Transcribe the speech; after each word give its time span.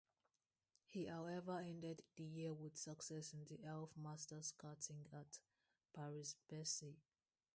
He 0.87 1.05
however 1.05 1.59
ended 1.59 2.01
the 2.15 2.23
year 2.23 2.55
with 2.55 2.75
success 2.75 3.33
in 3.33 3.45
the 3.45 3.63
Elf 3.63 3.91
Masters 3.95 4.51
Karting 4.57 5.05
at 5.13 5.37
Paris-Bercy. 5.93 6.97